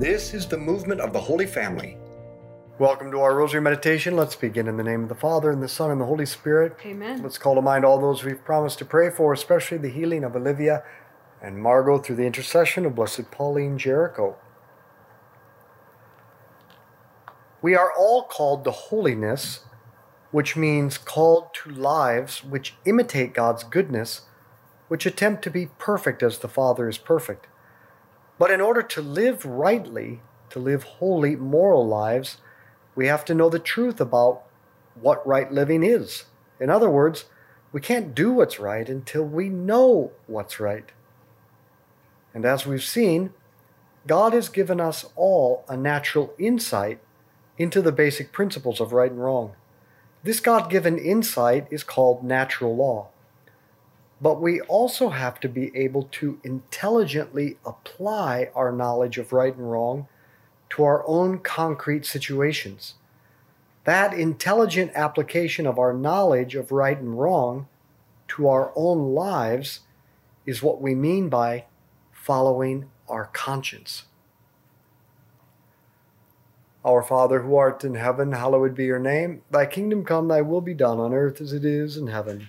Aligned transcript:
This 0.00 0.32
is 0.32 0.46
the 0.46 0.56
movement 0.56 1.02
of 1.02 1.12
the 1.12 1.20
Holy 1.20 1.44
Family. 1.44 1.98
Welcome 2.78 3.10
to 3.10 3.20
our 3.20 3.34
Rosary 3.34 3.60
Meditation. 3.60 4.16
Let's 4.16 4.34
begin 4.34 4.66
in 4.66 4.78
the 4.78 4.82
name 4.82 5.02
of 5.02 5.10
the 5.10 5.14
Father, 5.14 5.50
and 5.50 5.62
the 5.62 5.68
Son, 5.68 5.90
and 5.90 6.00
the 6.00 6.06
Holy 6.06 6.24
Spirit. 6.24 6.74
Amen. 6.86 7.22
Let's 7.22 7.36
call 7.36 7.54
to 7.54 7.60
mind 7.60 7.84
all 7.84 8.00
those 8.00 8.24
we've 8.24 8.42
promised 8.42 8.78
to 8.78 8.86
pray 8.86 9.10
for, 9.10 9.34
especially 9.34 9.76
the 9.76 9.90
healing 9.90 10.24
of 10.24 10.34
Olivia 10.34 10.84
and 11.42 11.62
Margot 11.62 11.98
through 11.98 12.16
the 12.16 12.24
intercession 12.24 12.86
of 12.86 12.94
Blessed 12.94 13.30
Pauline 13.30 13.76
Jaricot. 13.76 14.36
We 17.60 17.74
are 17.74 17.92
all 17.94 18.22
called 18.22 18.64
to 18.64 18.70
holiness, 18.70 19.64
which 20.30 20.56
means 20.56 20.96
called 20.96 21.52
to 21.62 21.70
lives 21.70 22.42
which 22.42 22.74
imitate 22.86 23.34
God's 23.34 23.64
goodness, 23.64 24.22
which 24.88 25.04
attempt 25.04 25.44
to 25.44 25.50
be 25.50 25.68
perfect 25.78 26.22
as 26.22 26.38
the 26.38 26.48
Father 26.48 26.88
is 26.88 26.96
perfect. 26.96 27.48
But 28.40 28.50
in 28.50 28.62
order 28.62 28.80
to 28.82 29.02
live 29.02 29.44
rightly, 29.44 30.22
to 30.48 30.58
live 30.58 30.84
holy, 30.84 31.36
moral 31.36 31.86
lives, 31.86 32.38
we 32.94 33.06
have 33.06 33.22
to 33.26 33.34
know 33.34 33.50
the 33.50 33.58
truth 33.58 34.00
about 34.00 34.44
what 34.94 35.26
right 35.26 35.52
living 35.52 35.82
is. 35.82 36.24
In 36.58 36.70
other 36.70 36.88
words, 36.88 37.26
we 37.70 37.82
can't 37.82 38.14
do 38.14 38.32
what's 38.32 38.58
right 38.58 38.88
until 38.88 39.24
we 39.24 39.50
know 39.50 40.12
what's 40.26 40.58
right. 40.58 40.90
And 42.32 42.46
as 42.46 42.64
we've 42.64 42.82
seen, 42.82 43.34
God 44.06 44.32
has 44.32 44.48
given 44.48 44.80
us 44.80 45.04
all 45.16 45.62
a 45.68 45.76
natural 45.76 46.32
insight 46.38 47.00
into 47.58 47.82
the 47.82 47.92
basic 47.92 48.32
principles 48.32 48.80
of 48.80 48.94
right 48.94 49.10
and 49.10 49.22
wrong. 49.22 49.52
This 50.22 50.40
God 50.40 50.70
given 50.70 50.96
insight 50.96 51.66
is 51.70 51.84
called 51.84 52.24
natural 52.24 52.74
law. 52.74 53.08
But 54.20 54.40
we 54.40 54.60
also 54.62 55.08
have 55.08 55.40
to 55.40 55.48
be 55.48 55.74
able 55.74 56.08
to 56.12 56.40
intelligently 56.44 57.56
apply 57.64 58.50
our 58.54 58.70
knowledge 58.70 59.16
of 59.18 59.32
right 59.32 59.56
and 59.56 59.70
wrong 59.70 60.08
to 60.70 60.84
our 60.84 61.06
own 61.06 61.38
concrete 61.38 62.04
situations. 62.04 62.94
That 63.84 64.12
intelligent 64.12 64.92
application 64.94 65.66
of 65.66 65.78
our 65.78 65.94
knowledge 65.94 66.54
of 66.54 66.70
right 66.70 66.98
and 66.98 67.18
wrong 67.18 67.66
to 68.28 68.48
our 68.48 68.72
own 68.76 69.14
lives 69.14 69.80
is 70.44 70.62
what 70.62 70.80
we 70.80 70.94
mean 70.94 71.28
by 71.28 71.64
following 72.12 72.90
our 73.08 73.30
conscience. 73.32 74.04
Our 76.84 77.02
Father 77.02 77.42
who 77.42 77.56
art 77.56 77.84
in 77.84 77.94
heaven, 77.94 78.32
hallowed 78.32 78.74
be 78.74 78.84
your 78.84 78.98
name. 78.98 79.42
Thy 79.50 79.66
kingdom 79.66 80.04
come, 80.04 80.28
thy 80.28 80.40
will 80.42 80.60
be 80.60 80.74
done 80.74 80.98
on 80.98 81.12
earth 81.12 81.40
as 81.40 81.52
it 81.52 81.64
is 81.64 81.96
in 81.96 82.06
heaven. 82.06 82.48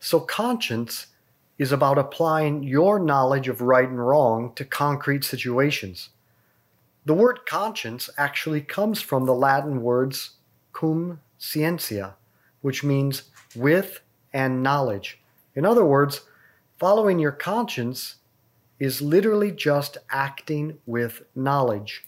So, 0.00 0.18
conscience 0.18 1.08
is 1.58 1.72
about 1.72 1.98
applying 1.98 2.62
your 2.62 2.98
knowledge 2.98 3.48
of 3.48 3.60
right 3.60 3.86
and 3.88 4.04
wrong 4.04 4.54
to 4.54 4.64
concrete 4.64 5.24
situations. 5.24 6.08
The 7.04 7.12
word 7.12 7.40
conscience 7.46 8.08
actually 8.16 8.62
comes 8.62 9.02
from 9.02 9.26
the 9.26 9.34
Latin 9.34 9.82
words 9.82 10.36
cum 10.72 11.20
scientia, 11.38 12.14
which 12.62 12.82
means 12.82 13.24
with 13.54 14.00
and 14.32 14.62
knowledge. 14.62 15.20
In 15.54 15.66
other 15.66 15.84
words, 15.84 16.22
following 16.78 17.18
your 17.18 17.32
conscience 17.32 18.16
is 18.78 19.02
literally 19.02 19.52
just 19.52 19.98
acting 20.10 20.78
with 20.86 21.22
knowledge. 21.34 22.06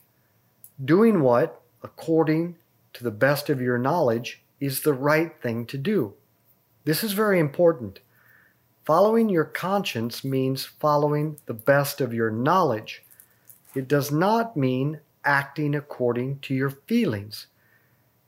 Doing 0.82 1.20
what, 1.20 1.60
according 1.82 2.56
to 2.94 3.04
the 3.04 3.10
best 3.10 3.50
of 3.50 3.60
your 3.60 3.76
knowledge, 3.76 4.42
is 4.60 4.80
the 4.80 4.94
right 4.94 5.32
thing 5.42 5.66
to 5.66 5.76
do. 5.76 6.14
This 6.84 7.04
is 7.04 7.12
very 7.12 7.38
important. 7.38 8.00
Following 8.84 9.28
your 9.28 9.44
conscience 9.44 10.24
means 10.24 10.64
following 10.64 11.38
the 11.46 11.54
best 11.54 12.00
of 12.00 12.12
your 12.12 12.30
knowledge. 12.30 13.04
It 13.74 13.86
does 13.86 14.10
not 14.10 14.56
mean 14.56 15.00
acting 15.24 15.74
according 15.74 16.40
to 16.40 16.54
your 16.54 16.70
feelings. 16.70 17.46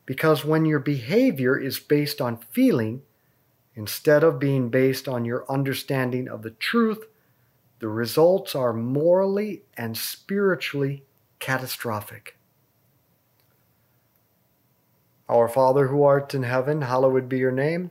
Because 0.07 0.45
when 0.45 0.65
your 0.65 0.79
behavior 0.79 1.59
is 1.59 1.81
based 1.81 2.21
on 2.21 2.45
feeling, 2.53 3.03
instead 3.75 4.23
of 4.23 4.39
being 4.39 4.69
based 4.69 5.09
on 5.09 5.25
your 5.25 5.51
understanding 5.51 6.29
of 6.29 6.43
the 6.43 6.51
truth, 6.51 7.05
the 7.81 7.89
results 7.89 8.55
are 8.55 8.73
morally 8.73 9.63
and 9.77 9.97
spiritually 9.97 11.03
catastrophic. 11.41 12.37
Our 15.29 15.49
Father 15.49 15.89
who 15.89 16.05
art 16.05 16.35
in 16.35 16.45
heaven, 16.45 16.83
hallowed 16.83 17.29
be 17.29 17.39
your 17.39 17.51
name. 17.51 17.91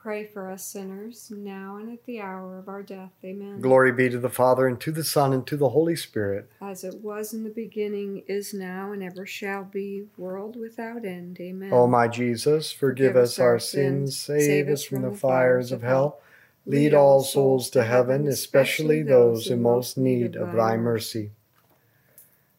pray 0.00 0.24
for 0.24 0.50
us 0.50 0.64
sinners, 0.64 1.32
now 1.34 1.76
and 1.76 1.92
at 1.92 2.04
the 2.04 2.20
hour 2.20 2.58
of 2.58 2.68
our 2.68 2.82
death. 2.82 3.10
Amen. 3.24 3.60
Glory 3.60 3.92
be 3.92 4.08
to 4.08 4.18
the 4.18 4.28
Father, 4.28 4.66
and 4.66 4.80
to 4.80 4.92
the 4.92 5.04
Son, 5.04 5.32
and 5.32 5.46
to 5.46 5.56
the 5.56 5.70
Holy 5.70 5.96
Spirit. 5.96 6.50
As 6.60 6.84
it 6.84 6.96
was 7.02 7.32
in 7.32 7.44
the 7.44 7.50
beginning, 7.50 8.22
is 8.28 8.54
now, 8.54 8.92
and 8.92 9.02
ever 9.02 9.26
shall 9.26 9.64
be, 9.64 10.04
world 10.16 10.56
without 10.56 11.04
end. 11.04 11.38
Amen. 11.40 11.72
O 11.72 11.86
my 11.86 12.06
Jesus, 12.06 12.70
forgive 12.70 13.16
us 13.16 13.38
our 13.38 13.58
sins, 13.58 14.16
save 14.16 14.68
us 14.68 14.84
from 14.84 15.02
the 15.02 15.16
fires 15.16 15.72
of 15.72 15.82
hell. 15.82 16.20
Lead 16.64 16.92
all 16.92 17.22
souls 17.22 17.70
to 17.70 17.82
heaven, 17.82 18.28
especially 18.28 19.02
those 19.02 19.48
in 19.48 19.62
most 19.62 19.96
need 19.96 20.36
of 20.36 20.52
thy 20.54 20.76
mercy. 20.76 21.30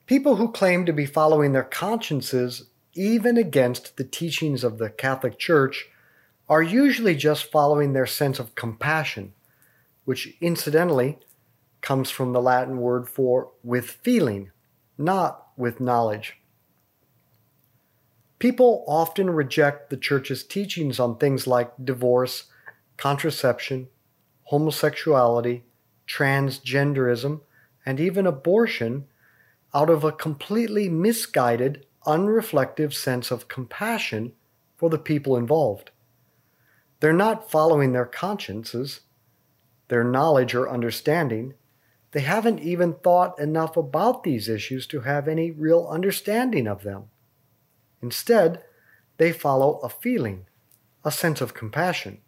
People 0.08 0.38
who 0.38 0.52
claim 0.52 0.86
to 0.88 0.94
be 0.94 1.06
following 1.06 1.54
their 1.54 1.64
consciences, 1.64 2.66
even 2.96 3.38
against 3.38 3.98
the 3.98 4.04
teachings 4.04 4.64
of 4.64 4.80
the 4.80 4.90
Catholic 4.90 5.38
Church, 5.38 5.90
are 6.50 6.64
usually 6.64 7.16
just 7.16 7.52
following 7.52 7.94
their 7.94 8.08
sense 8.08 8.40
of 8.40 8.56
compassion, 8.56 9.34
which 10.06 10.36
incidentally 10.42 11.20
comes 11.82 12.10
from 12.10 12.34
the 12.34 12.42
Latin 12.42 12.78
word 12.78 13.08
for 13.08 13.52
with 13.64 13.86
feeling, 13.90 14.52
not 14.98 15.48
with 15.56 15.80
knowledge. 15.80 16.38
People 18.40 18.84
often 18.88 19.30
reject 19.30 19.90
the 19.90 19.98
Church's 19.98 20.44
teachings 20.44 21.00
on 21.00 21.18
things 21.18 21.46
like 21.46 21.72
divorce, 21.84 22.46
contraception, 22.98 23.88
homosexuality, 24.46 25.62
transgenderism, 26.08 27.42
and 27.86 28.00
even 28.00 28.26
abortion 28.26 29.06
out 29.74 29.90
of 29.90 30.04
a 30.04 30.12
completely 30.12 30.90
misguided, 30.90 31.86
unreflective 32.08 32.94
sense 32.94 33.30
of 33.30 33.48
compassion 33.48 34.34
for 34.78 34.90
the 34.90 34.98
people 34.98 35.38
involved. 35.38 35.92
They're 37.00 37.14
not 37.14 37.50
following 37.50 37.94
their 37.94 38.06
consciences, 38.06 39.02
their 39.88 40.04
knowledge 40.04 40.54
or 40.54 40.70
understanding. 40.70 41.54
They 42.12 42.22
haven't 42.22 42.60
even 42.60 42.96
thought 42.96 43.40
enough 43.40 43.78
about 43.78 44.24
these 44.24 44.50
issues 44.50 44.88
to 44.88 45.02
have 45.02 45.28
any 45.28 45.52
real 45.52 45.88
understanding 45.90 46.68
of 46.68 46.84
them. 46.84 47.06
Instead, 48.02 48.64
they 49.18 49.32
follow 49.32 49.80
a 49.80 49.90
feeling, 49.90 50.46
a 51.04 51.12
sense 51.12 51.42
of 51.42 51.54
compassion, 51.54 52.20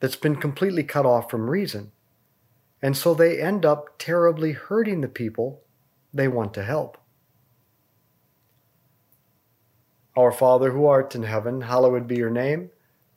that's 0.00 0.16
been 0.16 0.36
completely 0.36 0.84
cut 0.84 1.06
off 1.06 1.30
from 1.30 1.50
reason. 1.50 1.92
And 2.82 2.96
so 2.96 3.14
they 3.14 3.40
end 3.40 3.64
up 3.64 3.98
terribly 3.98 4.52
hurting 4.52 5.00
the 5.00 5.08
people 5.08 5.62
they 6.12 6.28
want 6.28 6.54
to 6.54 6.64
help. 6.64 6.98
Our 10.16 10.32
Father 10.32 10.70
who 10.70 10.86
art 10.86 11.14
in 11.14 11.24
heaven, 11.24 11.62
hallowed 11.62 12.06
be 12.06 12.16
your 12.16 12.30
name. 12.30 12.70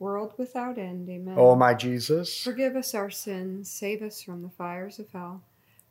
world 0.00 0.32
without 0.36 0.78
end. 0.78 1.08
Amen. 1.08 1.34
O 1.38 1.54
my 1.54 1.74
Jesus, 1.74 2.42
Forgive 2.42 2.74
us 2.74 2.94
our 2.94 3.10
sins, 3.10 3.70
save 3.70 4.02
us 4.02 4.22
from 4.22 4.42
the 4.42 4.48
fires 4.50 4.98
of 4.98 5.10
hell. 5.12 5.42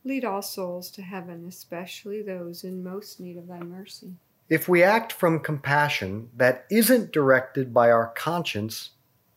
Lead 0.04 0.24
all 0.24 0.42
souls 0.42 0.90
to 0.90 1.02
heaven, 1.02 1.44
especially 1.48 2.20
those 2.22 2.64
in 2.64 2.82
most 2.82 3.20
need 3.20 3.36
of 3.38 3.46
thy 3.48 3.60
mercy. 3.60 4.14
if 4.48 4.68
we 4.68 4.82
act 4.82 5.12
from 5.12 5.38
compassion 5.38 6.28
that 6.36 6.66
isn't 6.70 7.12
directed 7.12 7.72
by 7.72 7.90
our 7.90 8.08
conscience, 8.16 8.90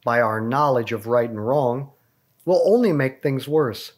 by 0.03 0.19
our 0.19 0.41
knowledge 0.41 0.91
of 0.91 1.05
right 1.05 1.29
and 1.29 1.45
wrong, 1.45 1.91
will 2.45 2.61
only 2.65 2.91
make 2.91 3.21
things 3.21 3.47
worse. 3.47 3.93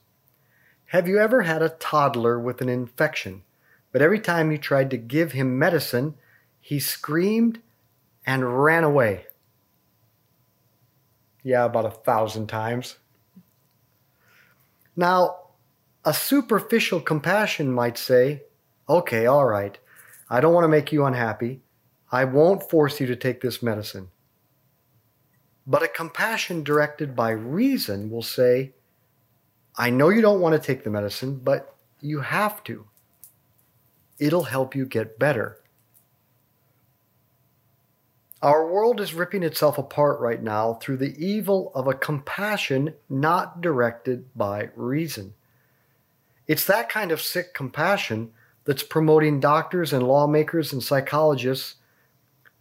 Have 0.87 1.07
you 1.07 1.17
ever 1.19 1.43
had 1.43 1.61
a 1.61 1.69
toddler 1.69 2.39
with 2.39 2.61
an 2.61 2.69
infection, 2.69 3.43
but 3.91 4.01
every 4.01 4.19
time 4.19 4.51
you 4.51 4.57
tried 4.57 4.89
to 4.91 4.97
give 4.97 5.31
him 5.31 5.57
medicine, 5.57 6.15
he 6.59 6.79
screamed 6.79 7.59
and 8.25 8.63
ran 8.63 8.83
away? 8.83 9.25
Yeah, 11.45 11.65
about 11.65 11.85
a 11.85 11.91
thousand 11.91 12.47
times. 12.47 12.95
Now, 14.95 15.49
a 16.03 16.11
superficial 16.11 16.99
compassion 16.99 17.71
might 17.71 17.99
say, 17.99 18.41
okay, 18.89 19.27
all 19.27 19.45
right, 19.45 19.77
I 20.27 20.41
don't 20.41 20.55
want 20.55 20.63
to 20.63 20.69
make 20.69 20.91
you 20.91 21.05
unhappy. 21.05 21.61
I 22.11 22.25
won't 22.25 22.67
force 22.67 22.99
you 22.99 23.05
to 23.05 23.15
take 23.15 23.41
this 23.41 23.61
medicine. 23.61 24.09
But 25.67 25.83
a 25.83 25.87
compassion 25.87 26.63
directed 26.63 27.15
by 27.15 27.29
reason 27.29 28.09
will 28.09 28.23
say, 28.23 28.73
I 29.77 29.91
know 29.91 30.09
you 30.09 30.23
don't 30.23 30.41
want 30.41 30.59
to 30.59 30.67
take 30.67 30.83
the 30.83 30.89
medicine, 30.89 31.41
but 31.43 31.75
you 32.01 32.21
have 32.21 32.63
to. 32.63 32.87
It'll 34.17 34.45
help 34.45 34.75
you 34.75 34.87
get 34.87 35.19
better. 35.19 35.59
Our 38.41 38.67
world 38.67 38.99
is 38.99 39.13
ripping 39.13 39.43
itself 39.43 39.77
apart 39.77 40.19
right 40.19 40.41
now 40.41 40.73
through 40.75 40.97
the 40.97 41.15
evil 41.23 41.71
of 41.73 41.87
a 41.87 41.93
compassion 41.93 42.93
not 43.09 43.61
directed 43.61 44.25
by 44.35 44.69
reason. 44.75 45.33
It's 46.47 46.65
that 46.65 46.89
kind 46.89 47.11
of 47.11 47.21
sick 47.21 47.53
compassion 47.53 48.31
that's 48.65 48.83
promoting 48.83 49.39
doctors 49.39 49.93
and 49.93 50.07
lawmakers 50.07 50.73
and 50.73 50.83
psychologists 50.83 51.75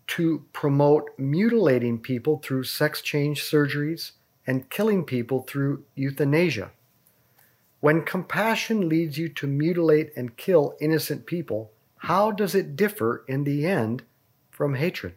to 0.06 0.44
promote 0.52 1.10
mutilating 1.18 1.98
people 1.98 2.38
through 2.38 2.64
sex 2.64 3.00
change 3.02 3.42
surgeries 3.42 4.12
and 4.46 4.70
killing 4.70 5.04
people 5.04 5.42
through 5.42 5.84
euthanasia. 5.94 6.70
When 7.80 8.02
compassion 8.02 8.88
leads 8.88 9.18
you 9.18 9.28
to 9.30 9.46
mutilate 9.46 10.12
and 10.16 10.36
kill 10.36 10.76
innocent 10.80 11.26
people, 11.26 11.72
how 11.98 12.30
does 12.30 12.54
it 12.54 12.76
differ 12.76 13.24
in 13.26 13.44
the 13.44 13.66
end 13.66 14.04
from 14.50 14.74
hatred? 14.74 15.16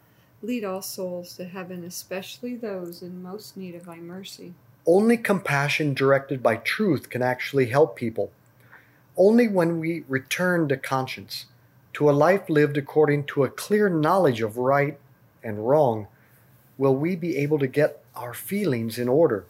Lead 0.43 0.63
all 0.63 0.81
souls 0.81 1.35
to 1.35 1.45
heaven, 1.45 1.83
especially 1.83 2.55
those 2.55 3.01
in 3.01 3.21
most 3.21 3.55
need 3.55 3.75
of 3.75 3.85
thy 3.85 3.97
mercy. 3.97 4.53
only 4.85 5.17
compassion 5.17 5.93
directed 5.93 6.41
by 6.41 6.55
truth 6.55 7.09
can 7.09 7.21
actually 7.21 7.67
help 7.67 7.95
people. 7.95 8.31
Only 9.15 9.47
when 9.47 9.79
we 9.79 10.03
return 10.07 10.67
to 10.69 10.77
conscience, 10.77 11.45
to 11.93 12.09
a 12.09 12.11
life 12.11 12.49
lived 12.49 12.77
according 12.77 13.25
to 13.25 13.43
a 13.43 13.49
clear 13.49 13.89
knowledge 13.89 14.41
of 14.41 14.57
right 14.57 14.97
and 15.43 15.67
wrong, 15.67 16.07
will 16.77 16.95
we 16.95 17.15
be 17.15 17.37
able 17.37 17.59
to 17.59 17.67
get 17.67 18.03
our 18.15 18.33
feelings 18.33 18.97
in 18.97 19.07
order. 19.07 19.45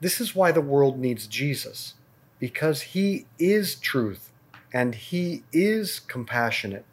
This 0.00 0.20
is 0.20 0.34
why 0.34 0.50
the 0.50 0.60
world 0.60 0.98
needs 0.98 1.26
Jesus, 1.26 1.94
because 2.38 2.82
he 2.82 3.26
is 3.38 3.76
truth 3.76 4.30
and 4.72 4.94
he 4.94 5.44
is 5.52 6.00
compassionate. 6.00 6.84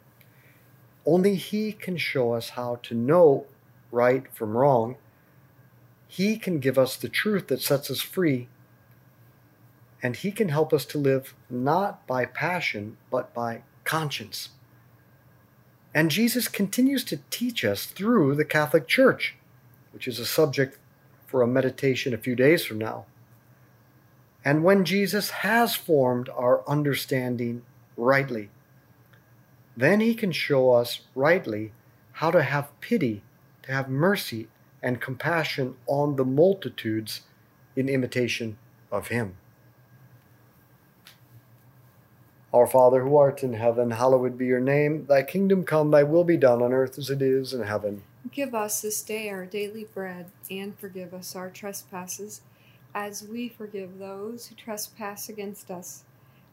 Only 1.06 1.34
he 1.36 1.72
can 1.72 1.96
show 1.96 2.32
us 2.34 2.50
how 2.50 2.78
to 2.82 2.94
know 2.94 3.46
right 3.90 4.26
from 4.32 4.56
wrong. 4.56 4.96
He 6.06 6.36
can 6.38 6.58
give 6.58 6.78
us 6.78 6.96
the 6.96 7.08
truth 7.08 7.48
that 7.48 7.62
sets 7.62 7.90
us 7.90 8.00
free. 8.00 8.48
And 10.02 10.16
He 10.16 10.32
can 10.32 10.48
help 10.48 10.72
us 10.72 10.84
to 10.86 10.98
live 10.98 11.34
not 11.48 12.06
by 12.06 12.24
passion, 12.24 12.96
but 13.10 13.34
by 13.34 13.62
conscience. 13.84 14.50
And 15.94 16.10
Jesus 16.10 16.48
continues 16.48 17.04
to 17.04 17.20
teach 17.30 17.64
us 17.64 17.84
through 17.84 18.34
the 18.34 18.44
Catholic 18.44 18.86
Church, 18.86 19.36
which 19.92 20.06
is 20.06 20.18
a 20.18 20.26
subject 20.26 20.78
for 21.26 21.42
a 21.42 21.46
meditation 21.46 22.14
a 22.14 22.18
few 22.18 22.34
days 22.34 22.64
from 22.64 22.78
now. 22.78 23.06
And 24.44 24.64
when 24.64 24.84
Jesus 24.84 25.30
has 25.30 25.74
formed 25.74 26.28
our 26.30 26.66
understanding 26.68 27.62
rightly, 27.96 28.48
then 29.80 30.00
He 30.00 30.14
can 30.14 30.32
show 30.32 30.70
us 30.70 31.00
rightly 31.14 31.72
how 32.12 32.30
to 32.30 32.42
have 32.42 32.78
pity, 32.80 33.22
to 33.62 33.72
have 33.72 33.88
mercy, 33.88 34.48
and 34.82 35.00
compassion 35.00 35.74
on 35.86 36.16
the 36.16 36.24
multitudes 36.24 37.22
in 37.76 37.88
imitation 37.88 38.56
of 38.90 39.08
him. 39.08 39.36
Our 42.52 42.66
Father 42.66 43.04
who 43.04 43.16
art 43.16 43.42
in 43.42 43.52
heaven, 43.52 43.92
hallowed 43.92 44.36
be 44.36 44.46
your 44.46 44.60
name. 44.60 45.06
Thy 45.06 45.22
kingdom 45.22 45.64
come, 45.64 45.90
thy 45.90 46.02
will 46.02 46.24
be 46.24 46.36
done 46.36 46.62
on 46.62 46.72
earth 46.72 46.98
as 46.98 47.08
it 47.08 47.22
is 47.22 47.54
in 47.54 47.62
heaven. 47.62 48.02
Give 48.32 48.54
us 48.54 48.82
this 48.82 49.02
day 49.02 49.30
our 49.30 49.46
daily 49.46 49.84
bread, 49.84 50.26
and 50.50 50.76
forgive 50.78 51.14
us 51.14 51.36
our 51.36 51.48
trespasses, 51.48 52.42
as 52.92 53.22
we 53.22 53.48
forgive 53.48 53.98
those 53.98 54.48
who 54.48 54.56
trespass 54.56 55.28
against 55.28 55.70
us. 55.70 56.02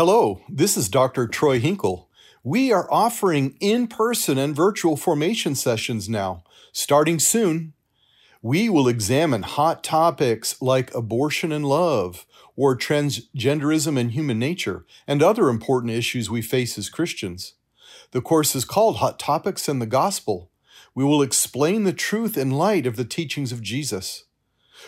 Hello, 0.00 0.42
this 0.48 0.76
is 0.76 0.88
Dr. 0.88 1.26
Troy 1.26 1.58
Hinkle. 1.58 2.08
We 2.44 2.70
are 2.70 2.86
offering 2.88 3.56
in 3.58 3.88
person 3.88 4.38
and 4.38 4.54
virtual 4.54 4.96
formation 4.96 5.56
sessions 5.56 6.08
now, 6.08 6.44
starting 6.70 7.18
soon. 7.18 7.72
We 8.40 8.68
will 8.68 8.86
examine 8.86 9.42
hot 9.42 9.82
topics 9.82 10.62
like 10.62 10.94
abortion 10.94 11.50
and 11.50 11.66
love, 11.66 12.26
or 12.54 12.78
transgenderism 12.78 13.98
and 13.98 14.12
human 14.12 14.38
nature, 14.38 14.86
and 15.08 15.20
other 15.20 15.48
important 15.48 15.94
issues 15.94 16.30
we 16.30 16.42
face 16.42 16.78
as 16.78 16.88
Christians. 16.88 17.54
The 18.12 18.22
course 18.22 18.54
is 18.54 18.64
called 18.64 18.98
Hot 18.98 19.18
Topics 19.18 19.68
and 19.68 19.82
the 19.82 19.86
Gospel. 19.86 20.52
We 20.94 21.02
will 21.02 21.22
explain 21.22 21.82
the 21.82 21.92
truth 21.92 22.38
in 22.38 22.52
light 22.52 22.86
of 22.86 22.94
the 22.94 23.04
teachings 23.04 23.50
of 23.50 23.62
Jesus. 23.62 24.26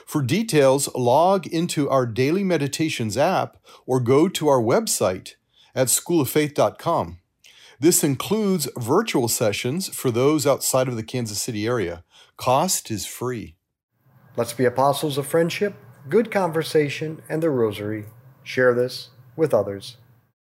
For 0.07 0.23
details, 0.23 0.93
log 0.95 1.47
into 1.47 1.89
our 1.89 2.07
Daily 2.07 2.45
Meditations 2.45 3.17
app 3.17 3.57
or 3.87 4.01
go 4.01 4.29
to 4.29 4.49
our 4.49 4.61
website 4.61 5.35
at 5.75 5.89
schooloffaith.com. 5.89 7.19
This 7.79 8.05
includes 8.05 8.69
virtual 8.77 9.29
sessions 9.29 9.89
for 9.89 10.11
those 10.11 10.47
outside 10.47 10.89
of 10.89 10.97
the 10.97 11.03
Kansas 11.03 11.41
City 11.41 11.67
area. 11.67 12.05
Cost 12.37 12.91
is 12.91 13.07
free. 13.07 13.57
Let's 14.37 14.53
be 14.53 14.65
apostles 14.65 15.17
of 15.19 15.27
friendship, 15.27 15.75
good 16.09 16.31
conversation, 16.31 17.23
and 17.29 17.43
the 17.43 17.51
rosary. 17.51 18.07
Share 18.43 18.75
this 18.75 19.11
with 19.35 19.55
others. 19.55 19.97